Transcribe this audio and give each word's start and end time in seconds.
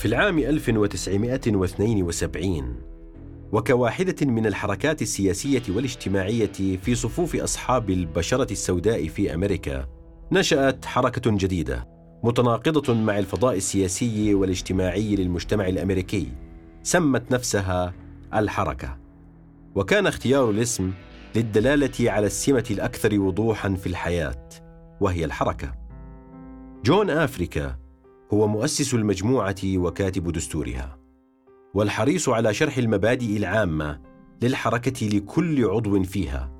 في 0.00 0.06
العام 0.06 0.38
1972 0.38 2.76
وكواحدة 3.52 4.26
من 4.26 4.46
الحركات 4.46 5.02
السياسية 5.02 5.62
والاجتماعية 5.68 6.78
في 6.82 6.94
صفوف 6.94 7.36
أصحاب 7.36 7.90
البشرة 7.90 8.52
السوداء 8.52 9.08
في 9.08 9.34
أمريكا 9.34 9.86
نشأت 10.32 10.84
حركة 10.84 11.30
جديدة 11.30 11.88
متناقضة 12.24 12.94
مع 12.94 13.18
الفضاء 13.18 13.56
السياسي 13.56 14.34
والاجتماعي 14.34 15.16
للمجتمع 15.16 15.68
الأمريكي 15.68 16.32
سمت 16.82 17.32
نفسها 17.32 17.94
الحركة. 18.34 18.98
وكان 19.74 20.06
اختيار 20.06 20.50
الاسم 20.50 20.92
للدلالة 21.36 22.10
على 22.10 22.26
السمة 22.26 22.64
الأكثر 22.70 23.20
وضوحا 23.20 23.74
في 23.74 23.86
الحياة 23.86 24.48
وهي 25.00 25.24
الحركة. 25.24 25.74
جون 26.84 27.10
آفريكا 27.10 27.79
هو 28.32 28.48
مؤسس 28.48 28.94
المجموعة 28.94 29.56
وكاتب 29.64 30.32
دستورها. 30.32 30.98
والحريص 31.74 32.28
على 32.28 32.54
شرح 32.54 32.78
المبادئ 32.78 33.36
العامة 33.36 34.00
للحركة 34.42 35.06
لكل 35.06 35.64
عضو 35.64 36.02
فيها. 36.02 36.52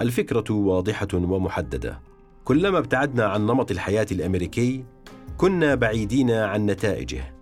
الفكرة 0.00 0.54
واضحة 0.54 1.08
ومحددة. 1.14 2.00
كلما 2.44 2.78
ابتعدنا 2.78 3.24
عن 3.24 3.46
نمط 3.46 3.70
الحياة 3.70 4.06
الأمريكي 4.12 4.84
كنا 5.36 5.74
بعيدين 5.74 6.30
عن 6.30 6.66
نتائجه 6.66 7.34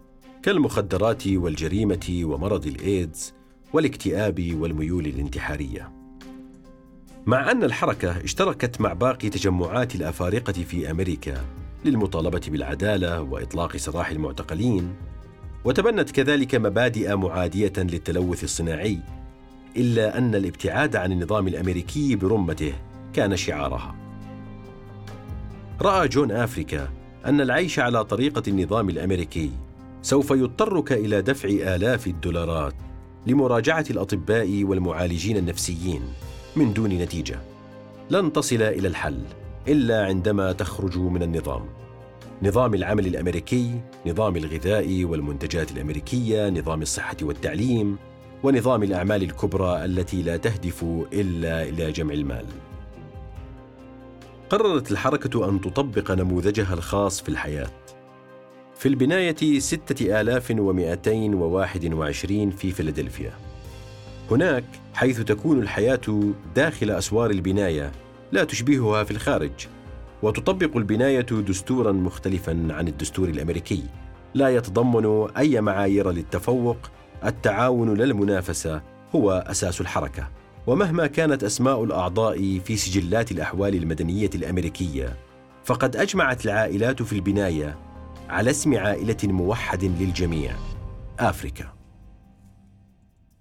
كالمخدرات 0.42 1.26
والجريمة 1.26 2.20
ومرض 2.24 2.66
الإيدز 2.66 3.34
والاكتئاب 3.72 4.56
والميول 4.60 5.06
الانتحارية. 5.06 5.92
مع 7.26 7.50
أن 7.50 7.64
الحركة 7.64 8.24
اشتركت 8.24 8.80
مع 8.80 8.92
باقي 8.92 9.30
تجمعات 9.30 9.94
الأفارقة 9.94 10.52
في 10.52 10.90
أمريكا 10.90 11.44
للمطالبة 11.86 12.40
بالعدالة 12.48 13.22
وإطلاق 13.22 13.76
سراح 13.76 14.10
المعتقلين 14.10 14.94
وتبنت 15.64 16.10
كذلك 16.10 16.54
مبادئ 16.54 17.16
معادية 17.16 17.72
للتلوث 17.76 18.44
الصناعي 18.44 18.98
إلا 19.76 20.18
أن 20.18 20.34
الابتعاد 20.34 20.96
عن 20.96 21.12
النظام 21.12 21.48
الأمريكي 21.48 22.16
برمته 22.16 22.72
كان 23.12 23.36
شعارها. 23.36 23.94
رأى 25.82 26.08
جون 26.08 26.32
آفريكا 26.32 26.88
أن 27.26 27.40
العيش 27.40 27.78
على 27.78 28.04
طريقة 28.04 28.42
النظام 28.48 28.88
الأمريكي 28.88 29.50
سوف 30.02 30.30
يضطرك 30.30 30.92
إلى 30.92 31.22
دفع 31.22 31.48
آلاف 31.48 32.06
الدولارات 32.06 32.74
لمراجعة 33.26 33.84
الأطباء 33.90 34.64
والمعالجين 34.64 35.36
النفسيين 35.36 36.02
من 36.56 36.72
دون 36.72 36.90
نتيجة. 36.90 37.38
لن 38.10 38.32
تصل 38.32 38.62
إلى 38.62 38.88
الحل. 38.88 39.18
إلا 39.68 40.04
عندما 40.04 40.52
تخرج 40.52 40.98
من 40.98 41.22
النظام 41.22 41.66
نظام 42.42 42.74
العمل 42.74 43.06
الأمريكي، 43.06 43.80
نظام 44.06 44.36
الغذاء 44.36 45.04
والمنتجات 45.04 45.70
الأمريكية، 45.70 46.50
نظام 46.50 46.82
الصحة 46.82 47.16
والتعليم، 47.22 47.96
ونظام 48.42 48.82
الأعمال 48.82 49.22
الكبرى 49.22 49.84
التي 49.84 50.22
لا 50.22 50.36
تهدف 50.36 50.84
إلا 51.12 51.62
إلى 51.62 51.92
جمع 51.92 52.14
المال. 52.14 52.44
قررت 54.50 54.92
الحركة 54.92 55.48
أن 55.48 55.60
تطبق 55.60 56.10
نموذجها 56.10 56.74
الخاص 56.74 57.20
في 57.20 57.28
الحياة. 57.28 57.70
في 58.74 58.88
البناية 58.88 59.58
6221 59.58 62.50
في 62.50 62.72
فيلادلفيا. 62.72 63.32
هناك 64.30 64.64
حيث 64.94 65.20
تكون 65.20 65.58
الحياة 65.58 66.00
داخل 66.54 66.90
أسوار 66.90 67.30
البناية 67.30 67.92
لا 68.32 68.44
تشبهها 68.44 69.04
في 69.04 69.10
الخارج 69.10 69.66
وتطبق 70.22 70.76
البناية 70.76 71.20
دستورا 71.20 71.92
مختلفا 71.92 72.68
عن 72.70 72.88
الدستور 72.88 73.28
الأمريكي. 73.28 73.82
لا 74.34 74.48
يتضمن 74.48 75.28
أي 75.36 75.60
معايير 75.60 76.10
للتفوق 76.10 76.76
التعاون 77.24 77.94
لا 77.94 78.04
المنافسة 78.04 78.82
هو 79.14 79.44
أساس 79.46 79.80
الحركة. 79.80 80.28
ومهما 80.66 81.06
كانت 81.06 81.44
أسماء 81.44 81.84
الأعضاء 81.84 82.58
في 82.58 82.76
سجلات 82.76 83.32
الأحوال 83.32 83.74
المدنية 83.74 84.30
الأمريكية 84.34 85.16
فقد 85.64 85.96
أجمعت 85.96 86.44
العائلات 86.44 87.02
في 87.02 87.12
البناية 87.12 87.78
على 88.28 88.50
اسم 88.50 88.74
عائلة 88.78 89.16
موحد 89.24 89.84
للجميع 89.84 90.54
آفريكا. 91.18 91.72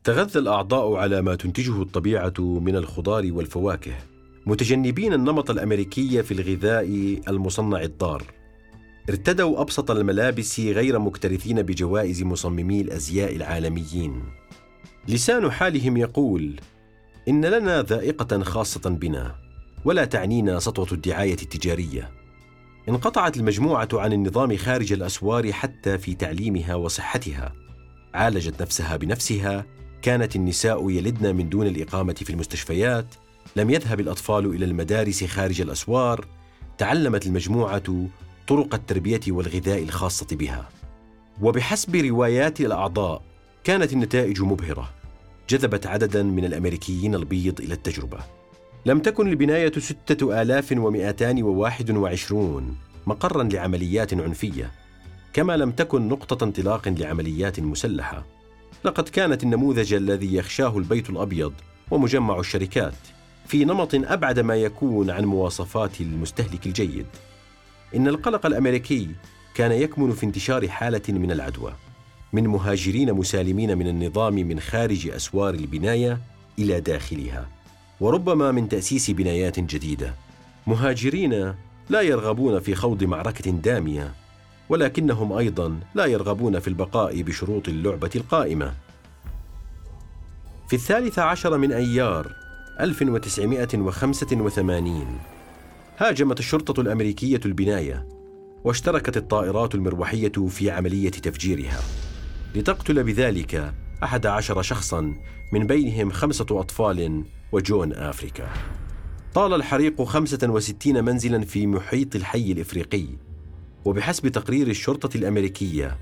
تغذى 0.03 0.39
الأعضاء 0.39 0.95
على 0.95 1.21
ما 1.21 1.35
تنتجه 1.35 1.81
الطبيعة 1.81 2.33
من 2.39 2.75
الخضار 2.75 3.31
والفواكه. 3.31 3.93
متجنبين 4.45 5.13
النمط 5.13 5.49
الأمريكي 5.49 6.23
في 6.23 6.33
الغذاء 6.33 7.19
المصنع 7.27 7.81
الضار. 7.81 8.23
ارتدوا 9.09 9.61
أبسط 9.61 9.91
الملابس 9.91 10.59
غير 10.59 10.99
مكترثين 10.99 11.61
بجوائز 11.61 12.23
مصممي 12.23 12.81
الأزياء 12.81 13.35
العالميين. 13.35 14.23
لسان 15.07 15.51
حالهم 15.51 15.97
يقول 15.97 16.59
إن 17.27 17.45
لنا 17.45 17.81
ذائقة 17.81 18.43
خاصة 18.43 18.89
بنا 18.89 19.35
ولا 19.85 20.05
تعنينا 20.05 20.59
سطوة 20.59 20.87
الدعاية 20.91 21.37
التجارية. 21.41 22.11
انقطعت 22.89 23.37
المجموعة 23.37 23.89
عن 23.93 24.13
النظام 24.13 24.57
خارج 24.57 24.93
الأسوار 24.93 25.51
حتى 25.51 25.97
في 25.97 26.15
تعليمها 26.15 26.75
وصحتها. 26.75 27.53
عالجت 28.13 28.61
نفسها 28.61 28.97
بنفسها 28.97 29.65
كانت 30.01 30.35
النساء 30.35 30.89
يلدن 30.89 31.35
من 31.35 31.49
دون 31.49 31.67
الإقامة 31.67 32.13
في 32.13 32.29
المستشفيات 32.29 33.15
لم 33.55 33.69
يذهب 33.69 33.99
الأطفال 33.99 34.45
إلى 34.45 34.65
المدارس 34.65 35.23
خارج 35.23 35.61
الأسوار 35.61 36.27
تعلمت 36.77 37.25
المجموعة 37.25 38.07
طرق 38.47 38.75
التربية 38.75 39.21
والغذاء 39.27 39.83
الخاصة 39.83 40.27
بها. 40.31 40.69
وبحسب 41.41 41.95
روايات 41.95 42.61
الأعضاء 42.61 43.21
كانت 43.63 43.93
النتائج 43.93 44.41
مبهرة. 44.41 44.89
جذبت 45.49 45.87
عددا 45.87 46.23
من 46.23 46.45
الأمريكيين 46.45 47.15
البيض 47.15 47.61
إلى 47.61 47.73
التجربة. 47.73 48.17
لم 48.85 48.99
تكن 48.99 49.27
البناية 49.27 49.71
ستة 49.79 50.41
آلاف 50.41 50.71
ومئتان 50.71 51.43
وواحد 51.43 51.91
وعشرون 51.91 52.77
مقرا 53.07 53.43
لعمليات 53.43 54.13
عنفية 54.13 54.71
كما 55.33 55.57
لم 55.57 55.71
تكن 55.71 56.07
نقطة 56.07 56.43
انطلاق 56.43 56.87
لعمليات 56.87 57.59
مسلحة. 57.59 58.25
لقد 58.83 59.09
كانت 59.09 59.43
النموذج 59.43 59.93
الذي 59.93 60.35
يخشاه 60.35 60.77
البيت 60.77 61.09
الأبيض 61.09 61.53
ومجمع 61.91 62.39
الشركات. 62.39 62.95
في 63.47 63.65
نمط 63.65 63.95
أبعد 63.95 64.39
ما 64.39 64.55
يكون 64.55 65.09
عن 65.09 65.25
مواصفات 65.25 66.01
المستهلك 66.01 66.65
الجيد. 66.65 67.05
إن 67.95 68.07
القلق 68.07 68.45
الأمريكي 68.45 69.09
كان 69.55 69.71
يكمن 69.71 70.11
في 70.11 70.25
انتشار 70.25 70.67
حالة 70.67 71.01
من 71.09 71.31
العدوى 71.31 71.73
من 72.33 72.47
مهاجرين 72.47 73.13
مسالمين 73.13 73.77
من 73.77 73.87
النظام 73.87 74.33
من 74.33 74.59
خارج 74.59 75.07
أسوار 75.07 75.53
البناية 75.53 76.19
إلى 76.59 76.79
داخلها. 76.79 77.47
وربما 77.99 78.51
من 78.51 78.69
تأسيس 78.69 79.11
بنايات 79.11 79.59
جديدة. 79.59 80.13
مهاجرين 80.67 81.53
لا 81.89 82.01
يرغبون 82.01 82.59
في 82.59 82.75
خوض 82.75 83.03
معركة 83.03 83.51
دامية 83.51 84.13
ولكنهم 84.69 85.33
أيضا 85.33 85.79
لا 85.95 86.05
يرغبون 86.05 86.59
في 86.59 86.67
البقاء 86.67 87.21
بشروط 87.21 87.67
اللعبة 87.67 88.09
القائمة. 88.15 88.73
في 90.67 90.75
الثالث 90.75 91.19
عشر 91.19 91.57
من 91.57 91.71
أيار 91.71 92.44
1985 92.79 95.19
هاجمت 95.97 96.39
الشرطة 96.39 96.81
الأمريكية 96.81 97.39
البناية 97.45 98.07
واشتركت 98.63 99.17
الطائرات 99.17 99.75
المروحية 99.75 100.31
في 100.47 100.71
عملية 100.71 101.09
تفجيرها 101.09 101.79
لتقتل 102.55 103.03
بذلك 103.03 103.73
أحد 104.03 104.25
عشر 104.25 104.61
شخصا 104.61 105.13
من 105.53 105.67
بينهم 105.67 106.11
خمسة 106.11 106.45
أطفال 106.51 107.23
وجون 107.51 107.93
آفريكا. 107.93 108.49
طال 109.33 109.53
الحريق 109.53 110.03
65 110.03 111.03
منزلا 111.03 111.45
في 111.45 111.67
محيط 111.67 112.15
الحي 112.15 112.51
الإفريقي 112.51 113.05
وبحسب 113.85 114.27
تقرير 114.27 114.67
الشرطة 114.67 115.17
الأمريكية 115.17 115.97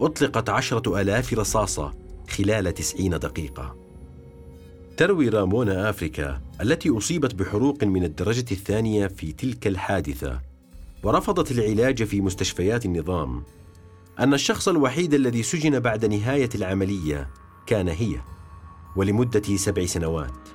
أطلقت 0.00 0.48
عشرة 0.48 1.00
آلاف 1.00 1.34
رصاصة 1.34 1.94
خلال 2.28 2.74
تسعين 2.74 3.18
دقيقة. 3.18 3.85
تروي 4.96 5.28
رامونا 5.28 5.90
أفريكا 5.90 6.40
التي 6.60 6.90
أصيبت 6.90 7.34
بحروق 7.34 7.84
من 7.84 8.04
الدرجة 8.04 8.44
الثانية 8.52 9.06
في 9.06 9.32
تلك 9.32 9.66
الحادثة 9.66 10.40
ورفضت 11.02 11.50
العلاج 11.50 12.04
في 12.04 12.20
مستشفيات 12.20 12.84
النظام. 12.84 13.42
أن 14.18 14.34
الشخص 14.34 14.68
الوحيد 14.68 15.14
الذي 15.14 15.42
سجن 15.42 15.80
بعد 15.80 16.04
نهاية 16.04 16.48
العملية 16.54 17.28
كان 17.66 17.88
هي 17.88 18.20
ولمدة 18.96 19.56
سبع 19.56 19.86
سنوات. 19.86 20.48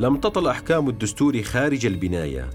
لم 0.00 0.16
تطل 0.16 0.48
أحكام 0.48 0.88
الدستور 0.88 1.42
خارج 1.42 1.86
البناية. 1.86 2.50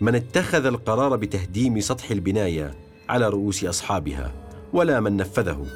من 0.00 0.14
اتخذ 0.14 0.66
القرار 0.66 1.16
بتهديم 1.16 1.80
سطح 1.80 2.10
البناية 2.10 2.74
على 3.08 3.28
رؤوس 3.28 3.64
أصحابها 3.64 4.34
ولا 4.72 5.00
من 5.00 5.16
نفذه. 5.16 5.66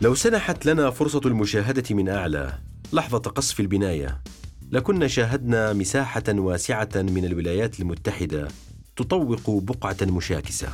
لو 0.00 0.14
سنحت 0.14 0.66
لنا 0.66 0.90
فرصة 0.90 1.20
المشاهدة 1.24 1.94
من 1.94 2.08
أعلى 2.08 2.69
لحظة 2.92 3.18
قصف 3.18 3.60
البناية. 3.60 4.20
لكنا 4.72 5.08
شاهدنا 5.08 5.72
مساحة 5.72 6.22
واسعة 6.28 6.88
من 6.94 7.24
الولايات 7.24 7.80
المتحدة 7.80 8.48
تطوق 8.96 9.50
بقعة 9.50 9.96
مشاكسة. 10.02 10.68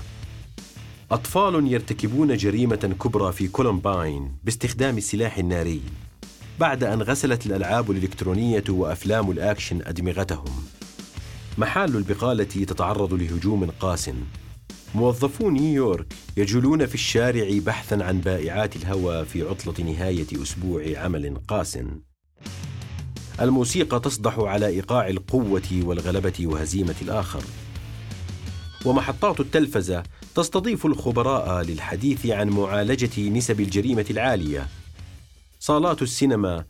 أطفال 1.10 1.72
يرتكبون 1.72 2.36
جريمة 2.36 2.96
كبرى 3.00 3.32
في 3.32 3.48
كولومباين 3.48 4.36
باستخدام 4.44 4.98
السلاح 4.98 5.38
الناري 5.38 5.80
بعد 6.60 6.84
أن 6.84 7.02
غسلت 7.02 7.46
الألعاب 7.46 7.90
الإلكترونية 7.90 8.64
وأفلام 8.68 9.30
الأكشن 9.30 9.82
أدمغتهم. 9.82 10.64
محال 11.58 11.96
البقالة 11.96 12.44
تتعرض 12.44 13.14
لهجوم 13.14 13.70
قاس. 13.80 14.10
موظفو 14.96 15.50
نيويورك 15.50 16.06
يجولون 16.36 16.86
في 16.86 16.94
الشارع 16.94 17.58
بحثا 17.58 17.94
عن 18.04 18.20
بائعات 18.20 18.76
الهوى 18.76 19.24
في 19.24 19.42
عطلة 19.42 19.84
نهاية 19.84 20.42
أسبوع 20.42 20.84
عمل 20.96 21.36
قاس. 21.48 21.78
الموسيقى 23.40 24.00
تصدح 24.00 24.38
على 24.38 24.66
إيقاع 24.66 25.08
القوة 25.08 25.82
والغلبة 25.82 26.32
وهزيمة 26.40 26.94
الآخر. 27.02 27.42
ومحطات 28.84 29.40
التلفزة 29.40 30.02
تستضيف 30.34 30.86
الخبراء 30.86 31.62
للحديث 31.62 32.26
عن 32.26 32.48
معالجة 32.48 33.28
نسب 33.30 33.60
الجريمة 33.60 34.06
العالية. 34.10 34.66
صالات 35.60 36.02
السينما 36.02 36.64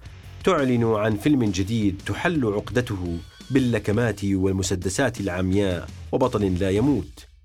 تعلن 0.44 0.84
عن 0.84 1.17
فيلم 1.17 1.44
جديد 1.44 2.02
تحل 2.06 2.44
عقدته 2.44 3.19
باللكمات 3.50 4.25
والمسدسات 4.25 5.20
العمياء 5.20 5.88
وبطل 6.12 6.58
لا 6.58 6.70
يموت. 6.70 7.35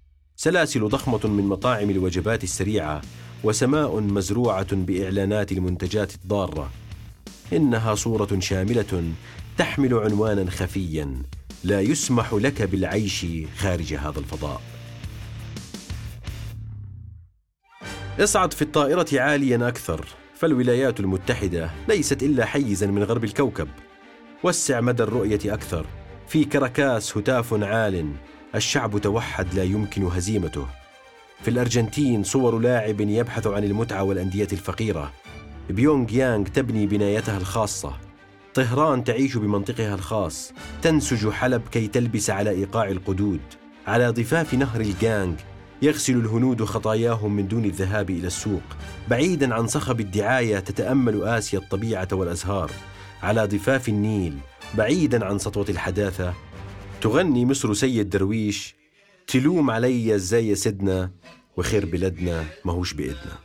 سلاسل 0.41 0.87
ضخمة 0.89 1.27
من 1.27 1.43
مطاعم 1.43 1.89
الوجبات 1.89 2.43
السريعة 2.43 3.01
وسماء 3.43 3.99
مزروعة 3.99 4.75
بإعلانات 4.75 5.51
المنتجات 5.51 6.15
الضارة. 6.15 6.71
إنها 7.53 7.95
صورة 7.95 8.39
شاملة 8.39 9.03
تحمل 9.57 9.93
عنوانا 9.93 10.51
خفيا 10.51 11.23
لا 11.63 11.81
يسمح 11.81 12.33
لك 12.33 12.61
بالعيش 12.61 13.25
خارج 13.57 13.93
هذا 13.93 14.19
الفضاء. 14.19 14.61
اصعد 18.19 18.53
في 18.53 18.61
الطائرة 18.61 19.07
عاليا 19.13 19.67
أكثر 19.67 20.07
فالولايات 20.35 20.99
المتحدة 20.99 21.71
ليست 21.89 22.23
إلا 22.23 22.45
حيزا 22.45 22.87
من 22.87 23.03
غرب 23.03 23.23
الكوكب. 23.23 23.67
وسع 24.43 24.81
مدى 24.81 25.03
الرؤية 25.03 25.53
أكثر 25.53 25.85
في 26.27 26.45
كراكاس 26.45 27.17
هتاف 27.17 27.53
عال 27.53 28.11
الشعب 28.55 28.97
توحد 28.97 29.53
لا 29.53 29.63
يمكن 29.63 30.03
هزيمته. 30.03 30.67
في 31.41 31.47
الأرجنتين 31.47 32.23
صور 32.23 32.59
لاعب 32.59 33.01
يبحث 33.01 33.47
عن 33.47 33.63
المتعة 33.63 34.03
والأندية 34.03 34.47
الفقيرة. 34.51 35.11
بيونغ 35.69 36.13
يانغ 36.13 36.45
تبني 36.47 36.87
بنايتها 36.87 37.37
الخاصة. 37.37 37.93
طهران 38.53 39.03
تعيش 39.03 39.37
بمنطقها 39.37 39.95
الخاص. 39.95 40.53
تنسج 40.81 41.29
حلب 41.29 41.61
كي 41.71 41.87
تلبس 41.87 42.29
على 42.29 42.49
إيقاع 42.49 42.89
القدود. 42.89 43.39
على 43.87 44.09
ضفاف 44.09 44.53
نهر 44.53 44.81
الجانغ 44.81 45.35
يغسل 45.81 46.17
الهنود 46.17 46.63
خطاياهم 46.63 47.35
من 47.35 47.47
دون 47.47 47.65
الذهاب 47.65 48.09
إلى 48.09 48.27
السوق. 48.27 48.61
بعيدا 49.09 49.53
عن 49.53 49.67
صخب 49.67 49.99
الدعاية 49.99 50.59
تتأمل 50.59 51.23
آسيا 51.23 51.59
الطبيعة 51.59 52.07
والأزهار. 52.11 52.71
على 53.23 53.45
ضفاف 53.45 53.89
النيل 53.89 54.37
بعيدا 54.77 55.25
عن 55.25 55.39
سطوة 55.39 55.65
الحداثة 55.69 56.33
تغني 57.01 57.45
مصر 57.45 57.73
سيد 57.73 58.09
درويش 58.09 58.75
تلوم 59.27 59.71
علي 59.71 60.15
إزاي 60.15 60.47
يا 60.47 60.55
سيدنا 60.55 61.11
وخير 61.57 61.85
بلادنا 61.85 62.45
ماهوش 62.65 62.93
بإيدنا. 62.93 63.37